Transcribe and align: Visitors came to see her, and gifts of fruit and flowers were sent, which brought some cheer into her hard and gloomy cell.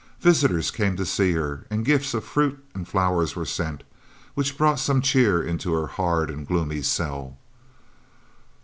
Visitors 0.19 0.71
came 0.71 0.95
to 0.95 1.05
see 1.05 1.33
her, 1.33 1.67
and 1.69 1.85
gifts 1.85 2.15
of 2.15 2.23
fruit 2.23 2.57
and 2.73 2.87
flowers 2.87 3.35
were 3.35 3.45
sent, 3.45 3.83
which 4.33 4.57
brought 4.57 4.79
some 4.79 4.99
cheer 4.99 5.43
into 5.43 5.73
her 5.73 5.85
hard 5.85 6.31
and 6.31 6.47
gloomy 6.47 6.81
cell. 6.81 7.37